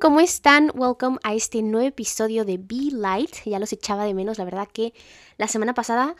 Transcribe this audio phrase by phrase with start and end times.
[0.00, 0.70] ¿cómo están?
[0.74, 3.34] Welcome a este nuevo episodio de Be Light.
[3.44, 4.94] Ya los echaba de menos, la verdad que
[5.38, 6.14] la semana pasada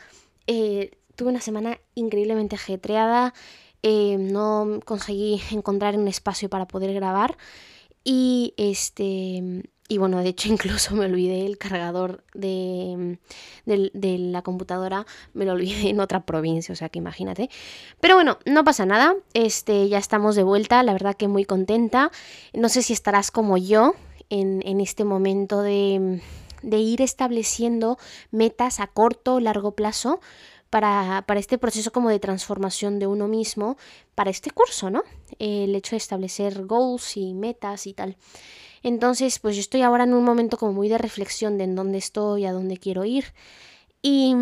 [0.47, 3.33] eh, tuve una semana increíblemente ajetreada.
[3.81, 7.37] Eh, no conseguí encontrar un espacio para poder grabar.
[8.03, 9.63] Y este.
[9.89, 13.19] Y bueno, de hecho incluso me olvidé el cargador de,
[13.65, 17.49] de, la computadora, me lo olvidé en otra provincia, o sea que imagínate.
[17.99, 22.11] Pero bueno, no pasa nada, este, ya estamos de vuelta, la verdad que muy contenta.
[22.53, 23.95] No sé si estarás como yo
[24.29, 26.21] en, en este momento de,
[26.61, 27.97] de ir estableciendo
[28.31, 30.21] metas a corto o largo plazo
[30.69, 33.77] para, para, este proceso como de transformación de uno mismo,
[34.15, 35.03] para este curso, ¿no?
[35.37, 38.17] El hecho de establecer goals y metas y tal.
[38.83, 41.97] Entonces, pues yo estoy ahora en un momento como muy de reflexión de en dónde
[41.97, 43.25] estoy, a dónde quiero ir.
[44.01, 44.35] Y,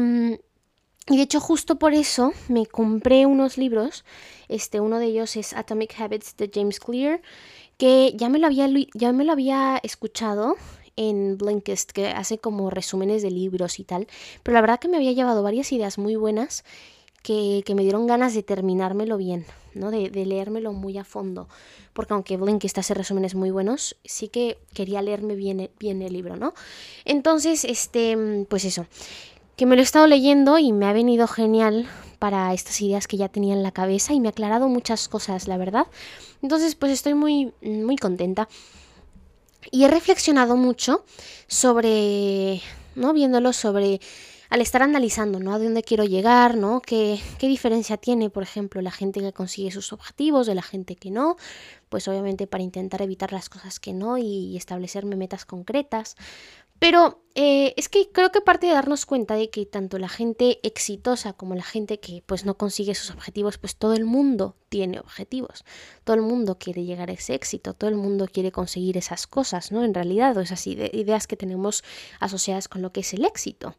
[1.08, 4.04] y de hecho, justo por eso me compré unos libros.
[4.50, 7.22] Este, uno de ellos es Atomic Habits de James Clear,
[7.78, 10.56] que ya me lo había, ya me lo había escuchado
[10.96, 14.08] en Blinkist, que hace como resúmenes de libros y tal.
[14.44, 16.64] Pero la verdad que me había llevado varias ideas muy buenas
[17.24, 19.92] que, me dieron ganas de terminármelo bien, ¿no?
[19.92, 21.48] De, de, leérmelo muy a fondo.
[21.94, 26.36] Porque aunque Blinkist hace resúmenes muy buenos, sí que quería leerme bien, bien el libro,
[26.38, 26.54] ¿no?
[27.06, 28.86] Entonces, este, pues eso,
[29.56, 33.18] que me lo he estado leyendo y me ha venido genial para estas ideas que
[33.18, 35.88] ya tenía en la cabeza y me ha aclarado muchas cosas, la verdad.
[36.42, 38.48] Entonces, pues estoy muy, muy contenta.
[39.70, 41.06] Y he reflexionado mucho
[41.48, 42.62] sobre,
[42.96, 43.14] ¿no?
[43.14, 44.02] Viéndolo sobre
[44.52, 45.54] al estar analizando, ¿no?
[45.54, 46.82] A dónde quiero llegar, ¿no?
[46.82, 50.98] ¿Qué, qué diferencia tiene, por ejemplo, la gente que consigue sus objetivos de la gente
[50.98, 51.38] que no?
[51.88, 56.18] Pues obviamente para intentar evitar las cosas que no y establecerme metas concretas.
[56.80, 60.60] Pero eh, es que creo que parte de darnos cuenta de que tanto la gente
[60.64, 65.00] exitosa como la gente que pues no consigue sus objetivos, pues todo el mundo tiene
[65.00, 65.64] objetivos.
[66.04, 69.72] Todo el mundo quiere llegar a ese éxito, todo el mundo quiere conseguir esas cosas,
[69.72, 69.86] ¿no?
[69.86, 71.86] En realidad, o esas ideas que tenemos
[72.20, 73.78] asociadas con lo que es el éxito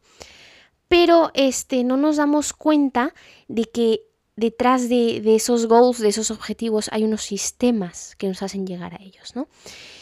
[0.93, 3.15] pero este, no nos damos cuenta
[3.47, 4.01] de que
[4.35, 9.01] detrás de, esos goals, de esos objetivos, hay unos sistemas que nos hacen llegar a
[9.01, 9.47] ellos, ¿no?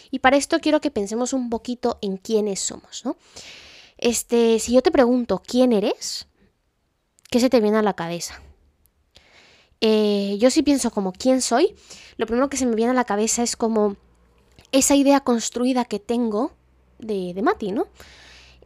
[0.09, 3.15] Y para esto quiero que pensemos un poquito en quiénes somos, ¿no?
[3.97, 6.27] Este, si yo te pregunto quién eres,
[7.29, 8.41] ¿qué se te viene a la cabeza?
[9.79, 11.73] Eh, yo sí pienso como quién soy,
[12.17, 13.95] lo primero que se me viene a la cabeza es como
[14.73, 16.51] esa idea construida que tengo
[16.99, 17.87] de, de Mati, ¿no?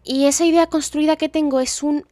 [0.03, 2.07] Y esa idea construida que tengo es un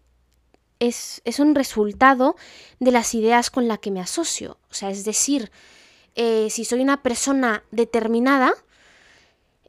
[0.80, 2.36] es, un resultado
[2.80, 4.58] de las ideas con las que me asocio.
[4.70, 5.52] O sea, es decir,
[6.16, 8.54] eh, si soy una persona determinada,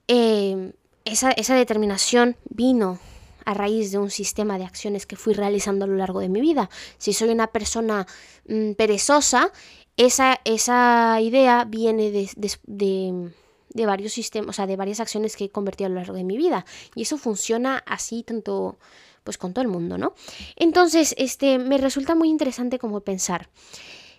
[0.09, 0.73] eh,
[1.05, 2.99] esa, determinación vino
[3.45, 6.41] a raíz de un sistema de acciones que fui realizando a lo largo de mi
[6.41, 6.71] vida.
[6.99, 8.07] Si soy una persona
[8.49, 9.53] mm, perezosa,
[9.97, 13.31] esa, esa, idea viene de, de,
[13.69, 16.25] de, varios sistemas, o sea, de varias acciones que he convertido a lo largo de
[16.25, 16.65] mi vida.
[16.95, 18.79] Y eso funciona así tanto
[19.25, 20.15] pues con todo el mundo, ¿no?
[20.57, 23.49] Entonces, este, me resulta muy interesante como pensar.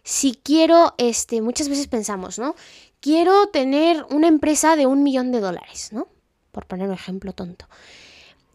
[0.04, 2.56] Si quiero, este, muchas veces pensamos, ¿no?
[3.00, 6.08] Quiero tener una empresa de un millón de dólares, ¿no?
[6.52, 7.68] Por poner un ejemplo tonto.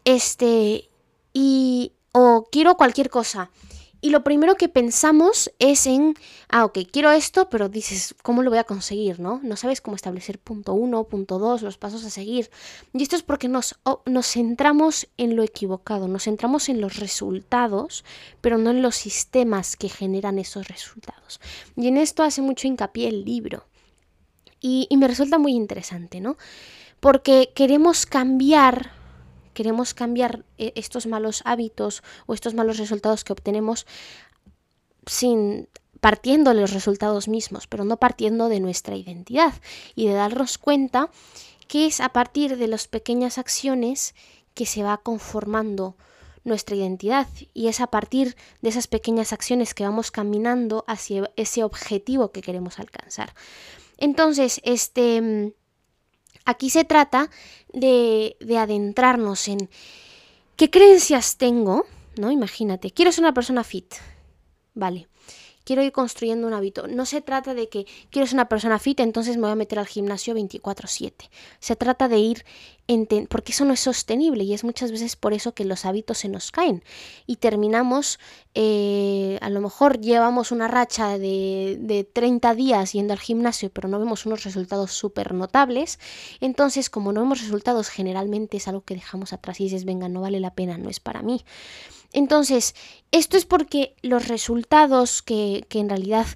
[0.05, 0.89] Este,
[1.33, 3.49] y, o quiero cualquier cosa.
[4.03, 6.15] Y lo primero que pensamos es en,
[6.49, 9.19] ah, ok, quiero esto, pero dices, ¿cómo lo voy a conseguir?
[9.19, 9.39] ¿No?
[9.43, 12.49] No sabes cómo establecer punto uno, punto dos, los pasos a seguir.
[12.93, 18.03] Y esto es porque nos, nos centramos en lo equivocado, nos centramos en los resultados,
[18.41, 21.39] pero no en los sistemas que generan esos resultados.
[21.75, 23.67] Y en esto hace mucho hincapié el libro.
[24.59, 26.37] Y, y me resulta muy interesante, ¿no?
[26.99, 29.00] Porque queremos cambiar
[29.53, 33.85] queremos cambiar eh, estos malos hábitos o estos malos resultados que obtenemos
[35.05, 35.67] sin
[35.99, 39.53] partiendo de los resultados mismos, pero no partiendo de nuestra identidad
[39.95, 41.09] y de darnos cuenta
[41.67, 44.15] que es a partir de las pequeñas acciones
[44.53, 45.95] que se va conformando
[46.43, 51.63] nuestra identidad y es a partir de esas pequeñas acciones que vamos caminando hacia ese
[51.63, 53.33] objetivo que queremos alcanzar.
[53.97, 55.53] Entonces, este
[56.45, 57.29] Aquí se trata
[57.73, 59.69] de, de adentrarnos en
[60.55, 61.85] qué creencias tengo,
[62.17, 62.31] ¿no?
[62.31, 63.93] Imagínate, quiero ser una persona fit,
[64.73, 65.07] vale
[65.63, 66.87] quiero ir construyendo un hábito.
[66.87, 69.79] No se trata de que quiero ser una persona fit, entonces me voy a meter
[69.79, 71.29] al gimnasio 24/7.
[71.59, 72.45] Se trata de ir,
[73.29, 76.29] porque eso no es sostenible y es muchas veces por eso que los hábitos se
[76.29, 76.83] nos caen
[77.25, 78.19] y terminamos,
[78.53, 83.87] eh, a lo mejor llevamos una racha de, de 30 días yendo al gimnasio, pero
[83.87, 85.99] no vemos unos resultados súper notables.
[86.41, 90.21] Entonces, como no vemos resultados, generalmente es algo que dejamos atrás y dices, venga, no
[90.21, 91.43] vale la pena, no es para mí.
[92.13, 92.75] Entonces,
[93.11, 96.27] esto es porque los resultados que, que en realidad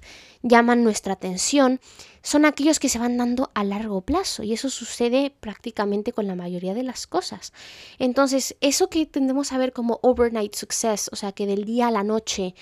[0.48, 1.80] llaman nuestra atención,
[2.22, 6.34] son aquellos que se van dando a largo plazo y eso sucede prácticamente con la
[6.34, 7.52] mayoría de las cosas.
[7.98, 11.92] Entonces, eso que tendemos a ver como overnight success, o sea, que del día a
[11.92, 12.54] la noche,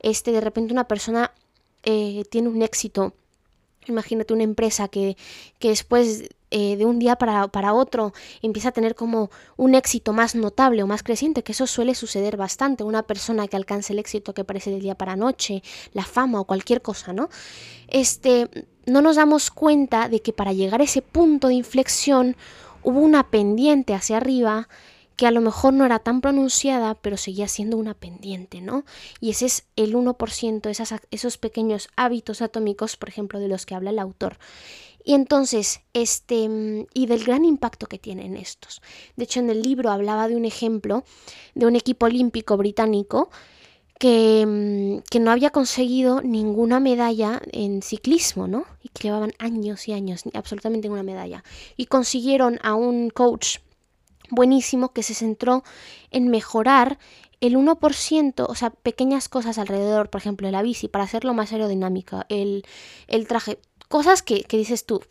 [0.00, 1.32] este, de repente una persona
[1.84, 3.14] eh, tiene un éxito,
[3.86, 5.16] imagínate una empresa que,
[5.58, 8.12] que después eh, de un día para, para, otro
[8.42, 12.36] empieza a tener como un éxito más notable o más creciente, que eso suele suceder
[12.36, 15.62] bastante, una persona que alcance el éxito que parece del día para noche,
[15.94, 17.30] la fama o cualquier cosa, ¿no?
[17.88, 18.48] Este,
[18.84, 22.36] no nos damos cuenta de que para llegar a ese punto de inflexión
[22.82, 24.68] hubo una pendiente hacia arriba
[25.22, 28.84] que a lo mejor no era tan pronunciada, pero seguía siendo una pendiente, ¿no?
[29.20, 33.76] Y ese es el 1%, esas, esos pequeños hábitos atómicos, por ejemplo, de los que
[33.76, 34.38] habla el autor.
[35.04, 38.82] Y entonces, este, mm, y del gran impacto que tienen estos.
[39.14, 41.04] De hecho, en el libro hablaba de un ejemplo
[41.54, 43.30] de un equipo olímpico británico
[44.00, 48.64] que, mm, que, no había conseguido ninguna medalla en ciclismo, ¿no?
[48.82, 51.44] Y que llevaban años y años, absolutamente ninguna medalla.
[51.76, 53.58] Y consiguieron a un coach
[54.30, 55.62] buenísimo que se centró
[56.10, 56.98] en mejorar
[57.40, 62.24] el 1%, o sea, pequeñas cosas alrededor, por ejemplo, la bici, para hacerlo más aerodinámica,
[62.28, 62.64] el,
[63.08, 63.58] el traje,
[63.92, 65.02] Cosas que, dices tú,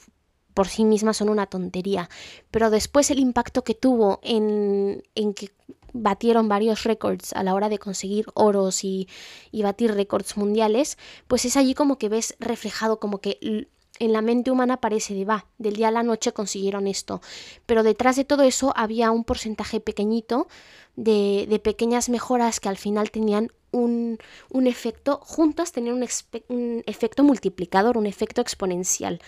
[0.55, 2.09] por sí mismas son una tontería,
[2.49, 5.51] pero después el impacto que tuvo en, en que
[5.93, 9.07] batieron varios récords a la hora de conseguir oros y,
[9.51, 10.97] y batir récords mundiales,
[11.27, 13.67] pues es allí como que ves reflejado como que
[13.99, 17.21] en la mente humana parece de va, del día a la noche consiguieron esto,
[17.65, 20.47] pero detrás de todo eso había un porcentaje pequeñito
[20.95, 24.17] de, de pequeñas mejoras que al final tenían un,
[24.49, 26.07] un efecto, juntas tenían un,
[26.49, 29.21] un efecto multiplicador, un efecto exponencial.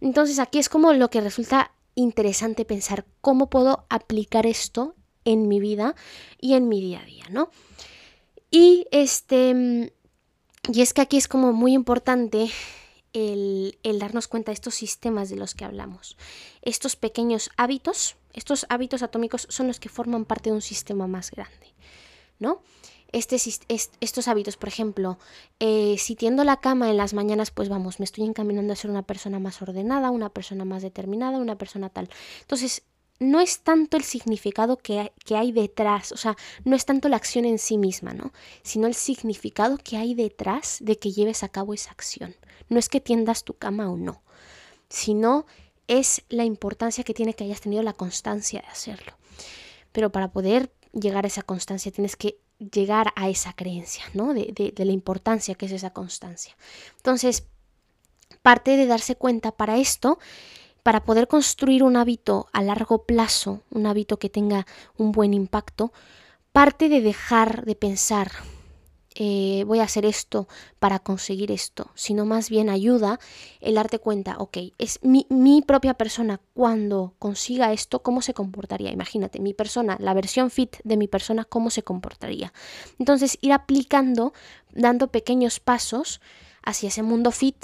[0.00, 5.60] Entonces aquí es como lo que resulta interesante pensar cómo puedo aplicar esto en mi
[5.60, 5.94] vida
[6.40, 7.50] y en mi día a día, ¿no?
[8.50, 9.92] Y este
[10.72, 12.50] y es que aquí es como muy importante
[13.16, 16.16] el, darnos cuenta de estos sistemas de los que hablamos.
[16.62, 21.30] Estos pequeños hábitos, estos hábitos atómicos son los que forman parte de un sistema más
[21.30, 21.74] grande,
[22.38, 22.62] ¿no?
[23.12, 23.36] Este,
[24.00, 25.18] estos hábitos, por ejemplo,
[25.60, 28.90] eh, si tiendo la cama en las mañanas, pues vamos, me estoy encaminando a ser
[28.90, 32.10] una persona más ordenada, una persona más determinada, una persona tal.
[32.42, 32.82] Entonces,
[33.18, 37.44] no es tanto el significado que, hay detrás, o sea, no es tanto la acción
[37.44, 38.32] en sí misma, ¿no?
[38.62, 42.34] Sino el significado que hay detrás de que lleves a cabo esa acción.
[42.68, 44.22] No es que tiendas tu cama o no,
[44.88, 45.46] sino
[45.88, 49.16] es la importancia que tiene que hayas tenido la constancia de hacerlo.
[49.92, 54.34] Pero para poder llegar a esa constancia tienes que llegar a esa creencia, ¿no?
[54.34, 56.56] De, de la importancia que es esa constancia.
[56.96, 57.46] Entonces,
[58.42, 60.18] parte de darse cuenta para esto
[60.86, 65.92] para poder construir un hábito a largo plazo, un hábito que tenga un buen impacto,
[66.52, 68.30] parte de dejar de pensar
[69.16, 70.46] eh, voy a hacer esto
[70.78, 73.18] para conseguir esto, sino más bien ayuda
[73.60, 78.92] el darte cuenta, ok, es mi, mi, propia persona cuando consiga esto, ¿cómo se comportaría?
[78.92, 82.52] Imagínate, mi persona, la versión fit de mi persona, ¿cómo se comportaría?
[83.00, 84.32] Entonces, ir aplicando,
[84.72, 86.20] dando pequeños pasos
[86.62, 87.56] hacia ese mundo fit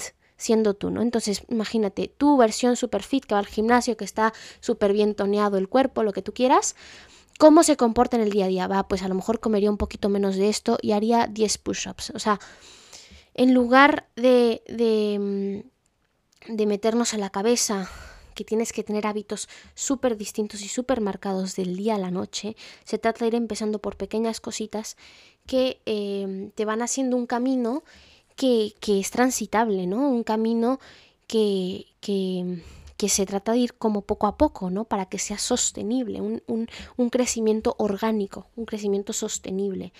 [0.43, 1.01] siendo tú, ¿no?
[1.01, 5.57] Entonces, imagínate tu versión super fit que va al gimnasio, que está súper bien toneado
[5.57, 6.75] el cuerpo, lo que tú quieras.
[7.39, 8.67] ¿Cómo se comporta en el día a día?
[8.67, 12.11] Va, pues a lo mejor comería un poquito menos de esto y haría 10 push-ups.
[12.13, 12.39] O sea,
[13.33, 15.63] en lugar de, de,
[16.47, 17.89] mm, de meternos en la cabeza
[18.35, 22.57] que tienes que tener hábitos súper distintos y súper marcados del día a la noche,
[22.83, 24.97] se trata de ir empezando por pequeñas cositas
[25.45, 27.83] que eh, te van haciendo un camino
[28.35, 30.09] que, es transitable, ¿no?
[30.09, 30.79] Un camino
[31.27, 32.59] que, que,
[33.09, 34.85] se trata de ir como poco a poco, ¿no?
[34.85, 39.91] Para que sea sostenible, un, un, crecimiento orgánico, un crecimiento sostenible.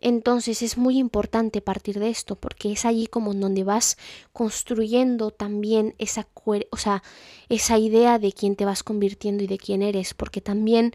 [0.00, 3.96] Entonces es muy importante partir de esto porque es allí como en donde vas
[4.32, 6.26] construyendo también esa,
[6.70, 7.04] o sea,
[7.48, 10.92] esa idea de quién te vas convirtiendo y de quién eres, porque también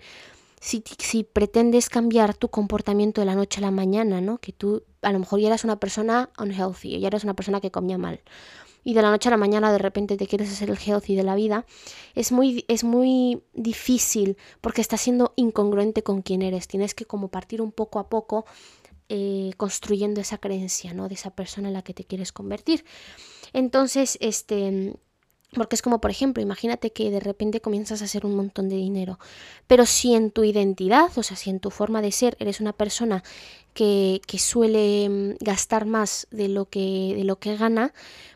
[0.60, 4.40] si, si, pretendes cambiar tu comportamiento de la noche a la mañana, ¿no?
[4.40, 7.72] Que tú a lo mejor ya eras una persona unhealthy, ya eres una persona que
[7.72, 8.20] comía mal.
[8.84, 11.24] Y de la noche a la mañana de repente te quieres hacer el healthy de
[11.24, 11.66] la vida,
[12.14, 16.68] es muy, es muy difícil porque estás siendo incongruente con quién eres.
[16.68, 18.46] Tienes que como partir un poco a poco
[19.08, 21.08] eh, construyendo esa creencia, ¿no?
[21.08, 22.84] De esa persona en la que te quieres convertir.
[23.54, 24.98] Entonces, este,
[25.54, 28.76] porque es como, por ejemplo, imagínate que de repente comienzas a hacer un montón de
[28.76, 29.18] dinero,
[29.66, 32.74] pero si en tu identidad, o sea, si en tu forma de ser eres una
[32.74, 33.24] persona
[33.74, 37.94] que, que suele mm, gastar más de lo que, de lo que gana,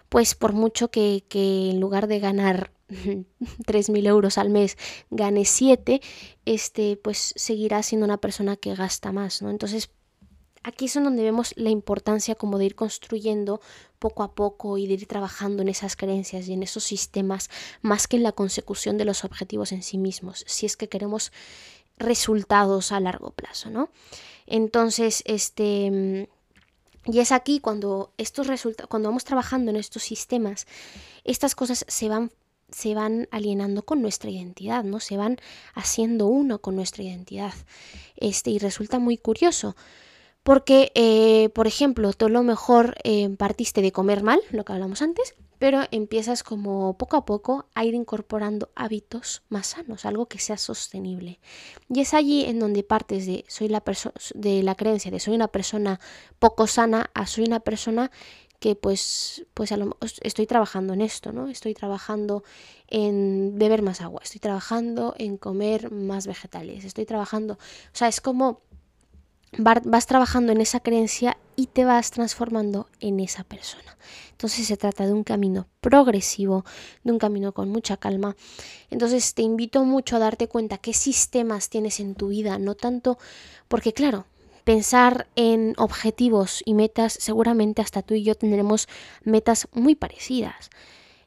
[0.09, 4.77] pues por mucho que, que en lugar de ganar 3.000 euros al mes
[5.09, 6.01] gane 7,
[6.45, 9.49] este, pues seguirás siendo una persona que gasta más, ¿no?
[9.49, 9.89] Entonces,
[10.63, 13.61] aquí es donde vemos la importancia como de ir construyendo
[13.99, 17.49] poco a poco y de ir trabajando en esas creencias y en esos sistemas
[17.81, 21.31] más que en la consecución de los objetivos en sí mismos, si es que queremos
[21.97, 23.89] resultados a largo plazo, ¿no?
[24.47, 26.27] Entonces, este
[27.05, 30.67] y es aquí cuando estos resultados, cuando vamos trabajando en estos sistemas,
[31.23, 32.31] estas cosas se van
[32.71, 34.99] se van alienando con nuestra identidad, ¿no?
[34.99, 35.37] Se van
[35.73, 37.53] haciendo uno con nuestra identidad.
[38.15, 39.75] Este, y resulta muy curioso.
[40.43, 45.01] Porque, eh, por ejemplo, tú lo mejor eh, partiste de comer mal, lo que hablamos
[45.01, 50.39] antes, pero empiezas como poco a poco a ir incorporando hábitos más sanos, algo que
[50.39, 51.39] sea sostenible.
[51.87, 53.83] Y es allí en donde partes de soy la
[54.33, 55.99] de la creencia de soy una persona
[56.39, 58.09] poco sana a soy una persona
[58.59, 61.47] que pues, pues a lo, estoy trabajando en esto, ¿no?
[61.47, 62.43] Estoy trabajando
[62.87, 67.57] en beber más agua, estoy trabajando en comer más vegetales, estoy trabajando, o
[67.95, 68.61] sea, es como
[69.57, 73.97] vas trabajando en esa creencia y te vas transformando en esa persona.
[74.31, 76.65] Entonces se trata de un camino progresivo,
[77.03, 78.35] de un camino con mucha calma.
[78.89, 83.17] Entonces te invito mucho a darte cuenta qué sistemas tienes en tu vida, no tanto
[83.67, 84.25] porque claro,
[84.63, 88.87] pensar en objetivos y metas, seguramente hasta tú y yo tendremos
[89.23, 90.69] metas muy parecidas.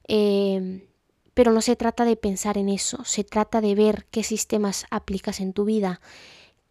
[0.08, 0.88] Eh,
[1.34, 5.40] pero no se trata de pensar en eso, se trata de ver qué sistemas aplicas
[5.40, 6.00] en tu vida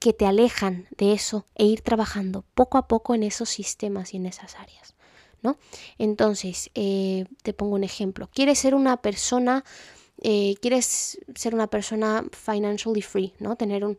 [0.03, 4.17] que te alejan de eso e ir trabajando poco a poco en esos sistemas y
[4.17, 4.95] en esas áreas.
[5.41, 5.57] ¿no?
[5.97, 8.29] Entonces, eh, te pongo un ejemplo.
[8.33, 9.63] ¿Quieres ser una persona,
[10.21, 13.55] eh, quieres ser una persona financially free, ¿no?
[13.55, 13.97] Tener un,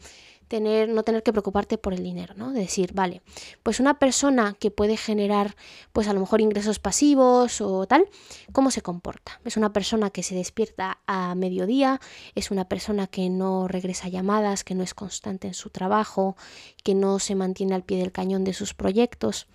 [0.48, 2.52] tener, no tener que preocuparte por el dinero, ¿no?
[2.52, 3.22] decir, vale,
[3.62, 5.56] pues una persona que puede generar,
[5.92, 8.08] pues a lo mejor ingresos pasivos o tal,
[8.52, 9.40] ¿cómo se comporta?
[9.44, 12.00] Es una persona que se despierta a mediodía,
[12.34, 16.36] es una persona que no regresa llamadas, que no es constante en su trabajo,
[16.82, 19.46] que no se mantiene al pie del cañón de sus proyectos.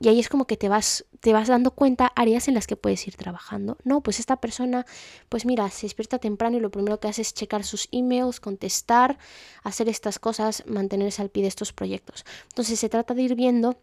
[0.00, 2.76] Y ahí es como que te vas, te vas dando cuenta áreas en las que
[2.76, 3.76] puedes ir trabajando.
[3.82, 4.86] No, pues esta persona,
[5.28, 9.18] pues mira, se despierta temprano y lo primero que hace es checar sus emails, contestar,
[9.64, 12.24] hacer estas cosas, mantenerse al pie de estos proyectos.
[12.48, 13.76] Entonces se trata de ir viendo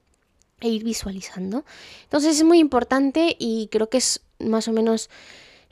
[0.62, 1.66] e ir visualizando.
[2.04, 5.10] Entonces es muy importante y creo que es más o menos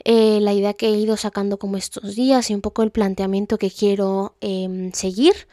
[0.03, 3.57] eh, la idea que he ido sacando como estos días y un poco el planteamiento
[3.57, 5.47] que quiero em, seguir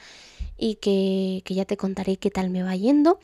[0.58, 3.18] y que, que, ya te contaré qué tal me va yendo.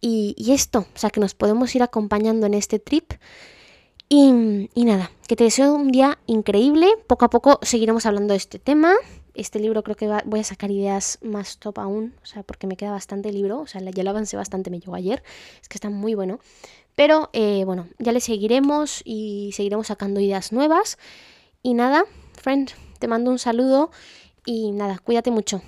[0.00, 3.14] Y, esto, o sea, que nos podemos ir acompañando en este trip.
[4.08, 4.30] Y,
[4.76, 6.88] nada, que te deseo un día increíble.
[7.06, 8.94] Poco a poco seguiremos hablando de este tema.
[9.34, 12.76] Este libro creo que voy a sacar ideas más top aún, o sea, porque me
[12.76, 15.22] queda bastante libro, o sea, ya lo avancé bastante, me llegó ayer,
[15.62, 16.40] es que está muy bueno.
[16.96, 20.98] Pero eh, bueno, ya le seguiremos y seguiremos sacando ideas nuevas.
[21.62, 23.92] Y nada, friend, te mando un saludo
[24.44, 25.62] y nada, cuídate mucho.